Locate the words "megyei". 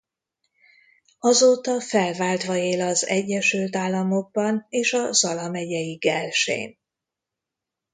5.49-5.95